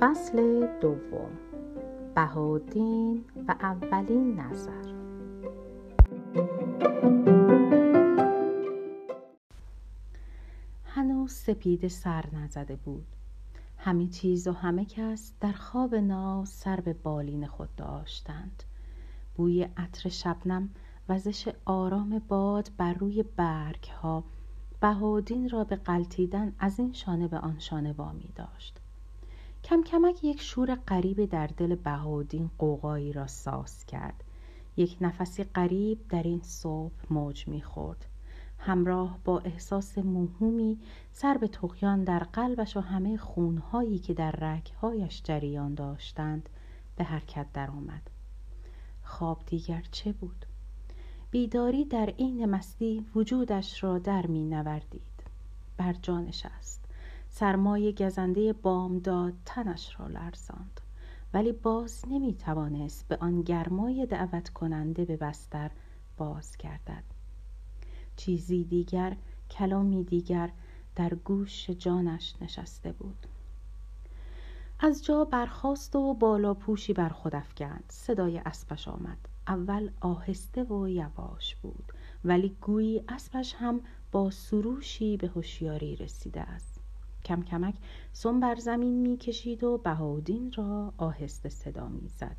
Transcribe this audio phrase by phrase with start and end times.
[0.00, 1.30] فصل دوم.
[2.14, 4.92] بهاءالدین و اولین نظر.
[10.84, 13.06] هنوز سپیده سر نزده بود.
[13.76, 18.62] همه چیز و همه کس در خواب ناز سر به بالین خود داشتند.
[19.34, 20.70] بوی عطر شبنم
[21.08, 24.24] وزش آرام باد بر روی برگ ها
[24.80, 28.78] بهادین را به قلتیدن از این شانه به آن شانه وامی داشت.
[29.64, 34.24] کم کمک یک شور غریبی در دل بهادین قوقایی را ساز کرد.
[34.76, 38.06] یک نفسی غریب در این صبح موج می‌خورد.
[38.58, 40.78] همراه با احساس موهومی
[41.12, 46.48] سر به تقیان در قلبش و همه خونهایی که در رگهایش جریان داشتند
[46.96, 48.10] به حرکت درآمد.
[49.02, 50.46] خواب دیگر چه بود؟
[51.30, 55.02] بیداری در عین مستی وجودش را در می نوردید.
[55.76, 56.84] بر جا نشست.
[57.28, 60.80] سرمای گزنده بامداد تنش را لرزاند.
[61.34, 65.70] ولی باز نمی توانست به آن گرمای دعوت کننده به بستر
[66.16, 67.04] باز گردد.
[68.16, 69.16] چیزی دیگر
[69.50, 70.50] کلامی دیگر
[70.96, 73.26] در گوش جانش نشسته بود.
[74.80, 77.84] از جا برخاست و بالا پوشی بر خود افکند.
[77.88, 79.18] صدای اسبش آمد.
[79.48, 81.92] اول آهسته و یواش بود
[82.24, 83.80] ولی گویی اسبش هم
[84.12, 86.80] با سروشی به هوشیاری رسیده است.
[87.24, 87.74] کم کمک
[88.12, 92.36] سم بر زمین می‌کشید و بهادین را آهسته صدا می‌زد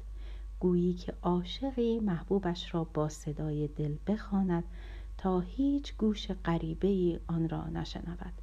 [0.59, 4.63] گویی که عاشقی محبوبش را با صدای دل بخواند
[5.17, 8.33] تا هیچ گوش غریبه آن را نشنود.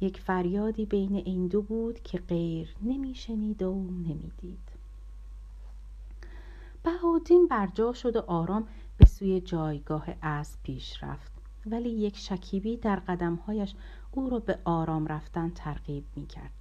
[0.00, 4.67] یک فریادی بین این دو بود که غیر نمیشنید و نمی‌دید
[6.82, 11.32] بهادین برجا شد و آرام به سوی جایگاه اسب پیش رفت.
[11.66, 13.74] ولی یک شکیبی در قدمهایش
[14.10, 16.52] او را به آرام رفتن ترغیب می کرد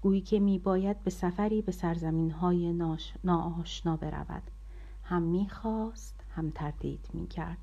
[0.00, 2.72] گویی که می باید به سفری به سرزمین های
[3.24, 4.42] ناآشنا برود.
[5.02, 7.58] هم می خواست هم تردید می کرد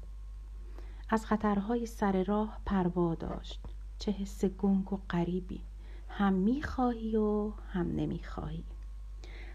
[1.10, 3.62] از خطرهای سر راه پروا داشت.
[4.00, 5.62] چه حس گنگ و غریبی.
[6.10, 8.64] هم می‌خواهی و هم نمی‌خواهی.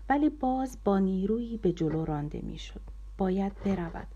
[0.08, 2.80] ولی باز با نیرویی به جلو رانده می‌شد.
[3.18, 4.06] باید برود.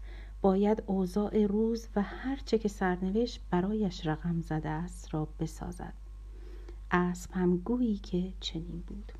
[0.42, 5.94] باید اوضاع روز و هرچه که سرنوشت برایش رقم زده است را بسازد.
[6.90, 9.12] اسب هم گویی که چنین بود.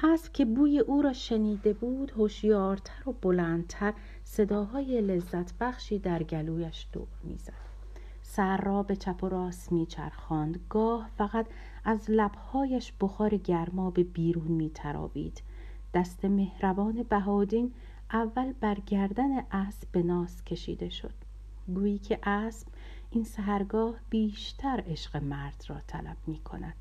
[0.00, 3.94] اسب که بوی او را شنیده بود هوشیارتر و بلندتر
[4.24, 7.67] صداهای لذت بخشی در گلویش دور می‌زد.
[8.30, 10.60] سر را به چپ و راست میچرخاند.
[10.68, 11.46] گاه فقط
[11.84, 15.42] از لبهایش بخار گرما به بیرون میتراوید
[15.94, 17.72] دست مهربان بهادین
[18.12, 21.14] اول بر گردن اسب به ناز کشیده شد.
[21.74, 22.68] گویی که اسب
[23.10, 26.74] این سهرگاه بیشتر عشق مرد را طلب می کند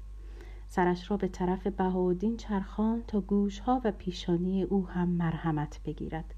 [0.68, 6.34] سرش را به طرف بهادین چرخان تا گوشها و پیشانی او هم مرحمت بگیرد.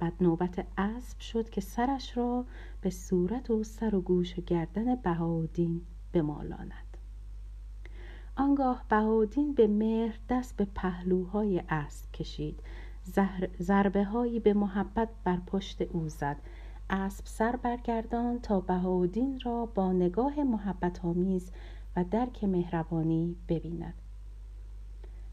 [0.00, 2.44] بعد نوبت اسب شد که سرش را
[2.80, 6.96] به صورت و سر و گوش و گردن بهادین بمالاند.
[8.36, 12.60] آنگاه بهادین به مهر دست به پهلوهای اسب کشید.
[13.62, 16.36] ضربه هایی به محبت بر پشت او زد.
[16.90, 21.52] اسب سر برگردان تا بهادین را با نگاه محبت آمیز
[21.96, 23.94] و درک مهربانی ببیند.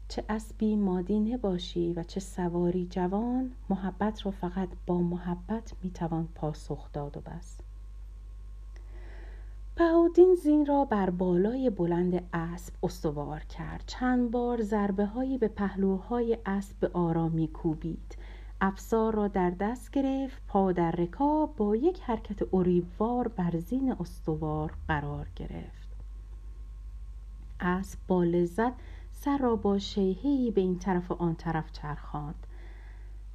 [0.08, 6.92] چه اسبی مادینه باشی و چه سواری جوان محبت را فقط با محبت می‌توان پاسخ
[6.92, 7.58] داد و بس
[9.78, 13.84] بهودین زین را بر بالای بلند اسب استوار کرد.
[13.86, 18.16] چند بار ضربه هایی به پهلوهای اسب به آرامی کوبید.
[18.60, 24.72] افسار را در دست گرفت پا در رکاب با یک حرکت اریبوار بر زین استوار
[24.88, 25.88] قرار گرفت.
[27.60, 28.72] اسب با لذت
[29.20, 32.46] سر را با شیهی به این طرف و آن طرف چرخاند.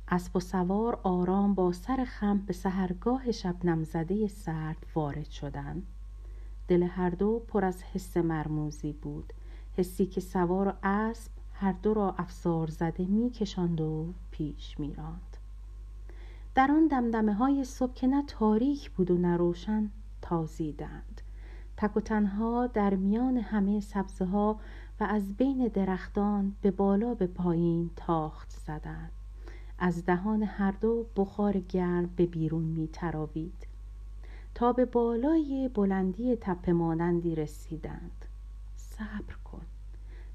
[0.07, 5.85] اسب و سوار آرام با سر خم به سهرگاه شبنم زده سرد وارد شدند.
[6.67, 9.33] دل هر دو پر از حس مرموزی بود.
[9.77, 15.37] حسی که سوار و اسب هر دو را افسار زده میکشاند و پیش میراند.
[16.55, 19.89] در آن دمدمه های صبح که نه تاریک بود و نه روشن
[20.21, 21.21] تازیدند.
[21.77, 24.59] تک و تنها در میان همه سبزه ها
[24.99, 29.11] و از بین درختان به بالا به پایین تاخت زدند.
[29.79, 33.67] از دهان هر دو بخار گرم به بیرون می تراوید.
[34.55, 38.25] تا به بالای بلندی تپه مانندی رسیدند.
[38.75, 39.61] صبر کن.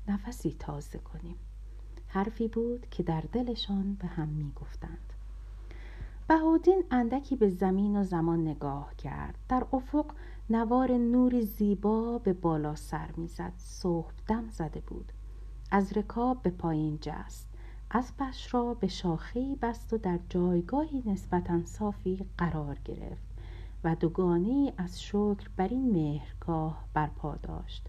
[0.08, 1.36] نفسی تازه کنیم.
[2.08, 5.12] حرفی بود که در دلشان به هم می گفتند.
[6.28, 9.38] بهودین اندکی به زمین و زمان نگاه کرد.
[9.48, 10.06] در افق
[10.50, 13.52] نوار نوری زیبا به بالا سر می‌زد.
[13.56, 15.12] صبح دم زده بود.
[15.70, 17.48] از رکاب به پایین جست.
[17.90, 23.28] اسبش را به شاخهای بست و در جایگاهی نسبتا صافی قرار گرفت
[23.84, 27.86] و دوگانه از شکر بر این مهرگاه برپا داشت.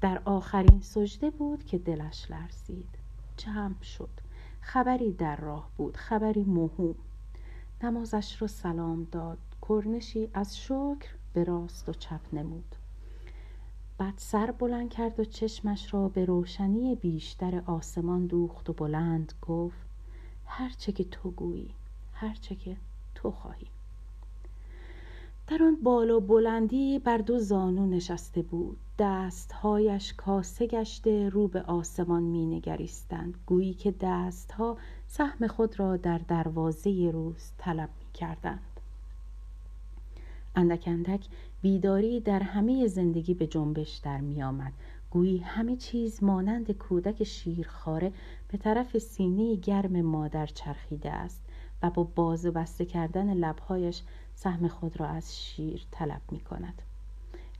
[0.00, 2.88] در آخرین سجده بود که دلش لرزید.
[3.36, 4.10] جمع شد.
[4.60, 5.96] خبری در راه بود.
[5.96, 6.94] خبری مهم.
[7.82, 9.38] نمازش را سلام داد.
[9.68, 12.76] کرنشی از شکر به راست و چپ نمود.
[13.98, 19.86] بعد سر بلند کرد و چشمش را به روشنی بیشتر آسمان دوخت و بلند گفت
[20.46, 21.74] هرچه که تو گویی
[22.12, 22.76] هرچه که
[23.14, 23.66] تو خواهی.
[25.46, 28.76] در آن بالا بلندی بر دو زانو نشسته بود.
[28.98, 33.34] دستهایش کاسه گشته رو به آسمان می نگریستند.
[33.46, 34.76] گویی که دستها
[35.08, 38.80] سهم خود را در دروازه روز طلب می کردند
[40.56, 41.26] اندک اندک
[41.62, 44.72] بیداری در همه زندگی به جنبش در می آمد
[45.10, 48.12] گویی همه چیز مانند کودک شیرخواره
[48.48, 51.42] به طرف سینه گرم مادر چرخیده است
[51.82, 54.02] و با باز و بسته کردن لبهایش
[54.34, 56.82] سهم خود را از شیر طلب می کند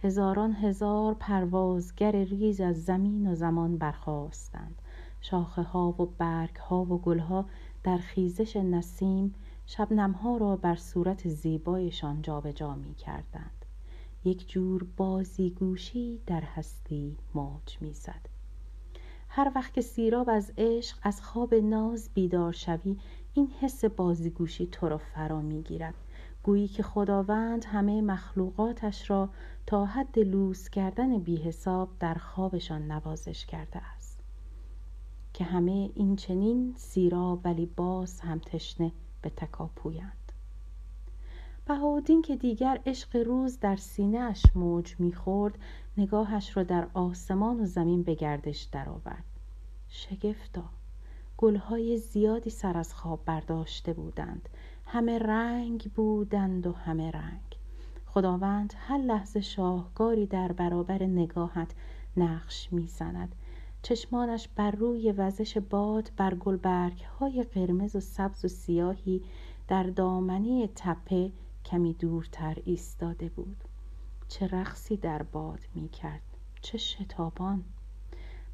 [0.03, 4.83] هزاران هزار پروازگر ریز از زمین و زمان برخواستند
[5.21, 7.47] شاخه ها و برگ ها و گل ها
[7.85, 9.35] در خیزش نسیم
[9.67, 13.65] شبنم ها را بر صورت زیبایشان جابجا می کردند
[14.25, 18.29] یک جور بازیگوشی در هستی موج می‌زد.
[19.29, 22.97] هر وقت که سیراب از عشق از خواب ناز بیدار شوی
[23.35, 25.95] این حس بازیگوشی تو را فرا می‌گیرد.
[26.43, 29.29] گویی که خداوند همه مخلوقاتش را
[29.67, 33.96] تا حد لوس کردن بی حساب در خوابشان نوازش کرده است.
[35.37, 38.93] که همه این چنین سیرا ولی باز هم تشنه
[39.23, 40.33] به تکاپویند.
[41.67, 45.59] بهاودین که دیگر عشق روز در سینه اش موج می‌خورد
[45.97, 49.25] نگاهش را در آسمان و زمین به گردش درآورد.
[49.89, 50.65] شگفتا
[51.37, 54.49] گلهای زیادی سر از خواب برداشته بودند.
[54.87, 57.57] همه رنگ بودند و همه رنگ.
[58.07, 61.71] خداوند هر لحظه شاهکاری در برابر نگاهت
[62.17, 63.35] نقش می‌زند.
[63.87, 69.23] چشمانش بر روی وزش باد بر گلبرگ های قرمز و سبز و سیاهی
[69.69, 71.33] در دامنه تپه
[71.65, 73.57] کمی دورتر ایستاده بود.
[74.29, 76.23] چه رقصی در باد می کرد
[76.63, 77.65] چه شتابان.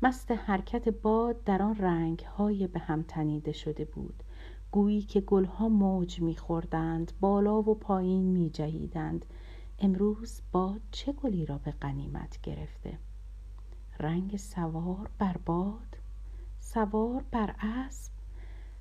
[0.03, 4.23] مست حرکت باد در آن رنگ های به هم تنیده شده بود.
[4.71, 9.27] گویی که گلها موج میخوردند بالا و پایین میجهیدند.
[9.79, 12.99] امروز باد چه گلی را به غنیمت گرفته؟
[13.99, 15.97] رنگ سوار بر باد
[16.61, 18.13] سوار بر اسب.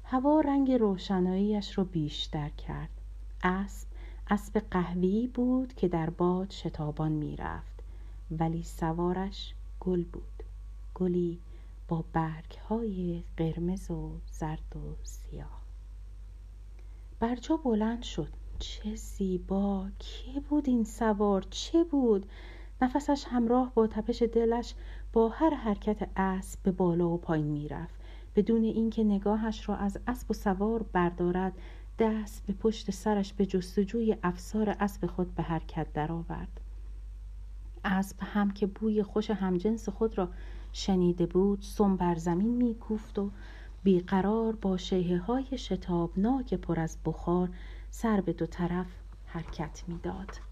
[0.04, 2.90] هوا رنگ روشناییش را بیشتر کرد.
[3.44, 3.88] اسب
[4.30, 7.84] اسب قهوه‌ای بود که در باد شتابان می‌رفت
[8.32, 10.44] ولی سوارش گل بود.
[10.96, 11.40] گلی
[11.88, 15.62] با برگ های قرمز و زرد و سیاه.
[17.20, 18.34] برجا بلند شد.
[18.60, 19.90] چه زیبا!
[20.00, 22.26] کی بود این سوار؟ چه بود؟
[22.82, 24.76] نفسش همراه با تپش دلش
[25.14, 28.02] با هر حرکت اسب به بالا و پایین می‌رفت
[28.36, 31.54] بدون اینکه نگاهش را از اسب و سوار بردارد
[32.00, 36.62] دست به پشت سرش به جستجوی افسار اسب خود به حرکت درآورد
[37.86, 40.30] اسب هم که بوی خوش همجنس خود را
[40.74, 43.32] شنیده بود سم بر زمین میکوفت و
[43.84, 47.50] بیقرار با شیهه های شتابناک پر از بخار
[47.90, 48.88] سر به دو طرف
[49.26, 50.51] حرکت می‌داد.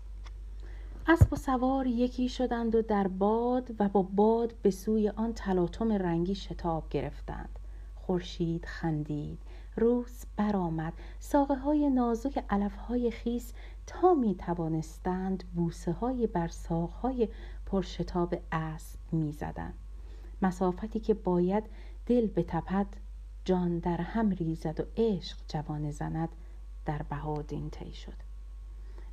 [1.11, 5.91] اسب و سوار یکی شدند و در باد و با باد به سوی آن تلاطم
[5.91, 7.59] رنگی شتاب گرفتند.
[7.95, 9.39] خورشید خندید
[9.75, 10.93] روز برآمد.
[11.19, 13.53] ساقه های نازک علف های خیس
[13.87, 17.29] تا می توانستند بوسه های بر ساق های
[17.65, 19.77] پرشتاب اسب می زدند.
[20.41, 21.63] مسافتی که باید
[22.05, 22.87] دل بتپد
[23.45, 26.29] جان در هم ریزد و عشق جوانه زند
[26.85, 28.28] در بهادین طی شد.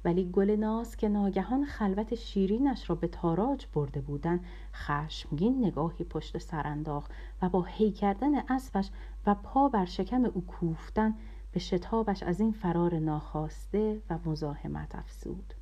[0.07, 4.45] ولی گل ناز که ناگهان خلوت شیرینش را به تاراج برده بودند
[4.75, 7.11] خشمگین نگاهی پشت سر انداخت
[7.43, 8.91] و با هی کردن اسبش
[9.27, 11.15] و پا بر شکم او کوفتن
[11.53, 15.55] به شتابش از این فرار ناخواسته و مزاحمت افزود.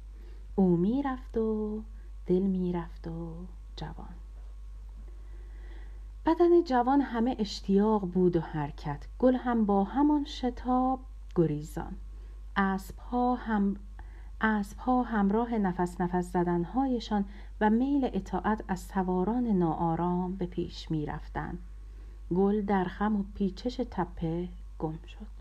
[0.55, 1.83] او می‌رفت و
[2.27, 3.35] دل می‌رفت و
[3.77, 4.15] جوان.
[6.27, 9.07] بدن جوان همه اشتیاق بود و حرکت.
[9.19, 11.01] گل هم با همان شتاب
[11.35, 11.97] گریزان.
[12.57, 13.77] اسبها هم
[14.41, 17.25] اسبها همراه نفس نفس زدنهایشان
[17.61, 21.09] و میل اطاعت از سواران ناآرام به پیش می
[22.35, 24.49] گل در خم و پیچش تپه
[24.79, 25.35] گم شد.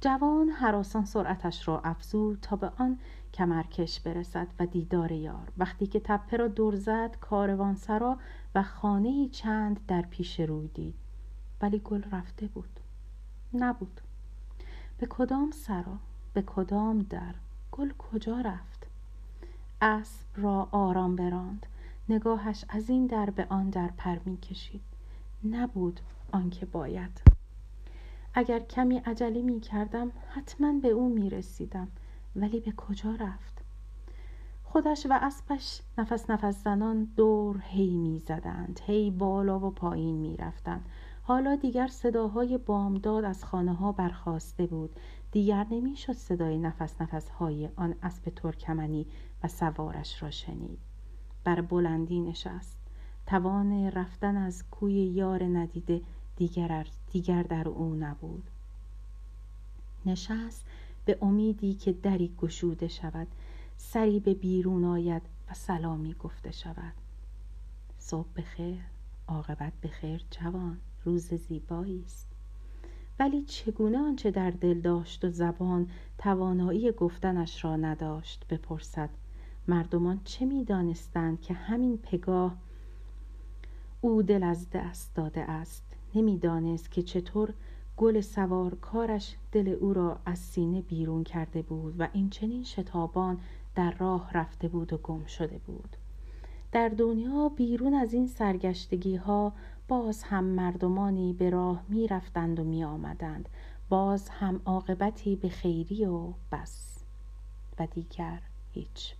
[0.00, 2.98] جوان حراسان سرعتش را افزود تا به آن
[3.34, 5.48] کمرکش برسد و دیدار یار.
[5.58, 8.18] وقتی که تپه را دور زد کاروانسرا
[8.54, 10.94] و خانه چند در پیش روی دید.
[11.60, 12.80] ولی گل رفته بود.
[13.54, 14.00] نبود.
[14.98, 15.98] به کدام سرا؟
[16.34, 17.34] به کدام در؟
[17.72, 18.86] گل کجا رفت؟
[19.80, 21.66] اسب را آرام براند.
[22.08, 24.80] نگاهش از این در به آن در پر می کشید.
[25.44, 26.00] نبود
[26.32, 27.22] آنکه باید.
[28.34, 31.88] اگر کمی عجله می کردم حتما به او می رسیدم.
[32.36, 33.62] ولی به کجا رفت؟
[34.64, 38.80] خودش و اسبش نفس نفس زنان دور هی می زدند.
[38.86, 40.84] هی بالا و پایین می رفتند.
[41.22, 44.90] حالا دیگر صداهای بامداد از خانه ها برخواسته بود.
[45.32, 49.06] دیگر نمی‌شد صدای نفس نفس های آن اسب ترکمنی
[49.42, 50.78] و سوارش را شنید.
[51.44, 52.80] بر بلندی نشست.
[53.26, 56.02] توان رفتن از کوی یار ندیده
[56.36, 58.44] دیگر, دیگر در او نبود.
[60.06, 60.64] نشست
[61.04, 63.28] به امیدی که دری گشوده شود.
[63.76, 66.94] سری به بیرون آید و سلامی گفته شود.
[67.98, 68.80] صبح بخیر
[69.28, 70.78] عاقبت بخیر جوان.
[71.04, 72.31] روز زیبایی است.
[73.18, 79.10] ولی چگونه آنچه در دل داشت و زبان توانایی گفتنش را نداشت بپرسد.
[79.68, 82.56] مردمان چه می‌دانستند که همین پگاه
[84.00, 87.54] او دل از دست داده است؟ نمی‌دانست که چطور
[87.96, 93.40] گل سوار کارش دل او را از سینه بیرون کرده بود و این چنین شتابان
[93.74, 95.96] در راه رفته بود و گم شده بود.
[96.72, 99.52] در دنیا بیرون از این سرگشتگی ها
[99.88, 103.48] باز هم مردمانی به راه می رفتند و می آمدند
[103.88, 107.04] باز هم عاقبتی به خیری و بس
[107.78, 109.14] و دیگر هیچ.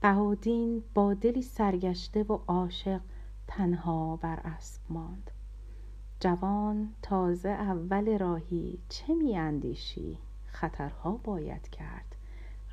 [0.00, 3.00] بهودین با دلی سرگشته و عاشق
[3.46, 5.30] تنها بر اسب ماند.
[6.20, 12.16] جوان تازه اول راهی چه می اندیشی؟ خطرها باید کرد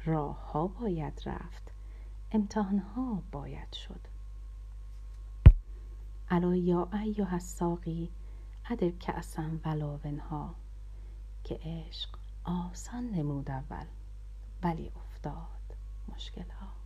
[0.06, 1.77] راهها باید رفت.
[2.32, 4.00] امتحانها باید شد.
[6.30, 8.12] الا یا ایها الساقی
[8.70, 10.56] ادر کأسا ولاونها
[11.44, 12.10] که عشق
[12.44, 13.86] آسان نمود اول
[14.64, 16.77] ولی افتاد مشکل ها